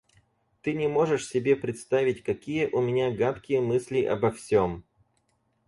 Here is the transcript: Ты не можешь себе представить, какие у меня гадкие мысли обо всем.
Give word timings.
Ты 0.63 0.73
не 0.73 0.87
можешь 0.87 1.27
себе 1.27 1.55
представить, 1.55 2.23
какие 2.23 2.65
у 2.65 2.81
меня 2.81 3.11
гадкие 3.11 3.61
мысли 3.61 4.01
обо 4.01 4.31
всем. 4.31 4.83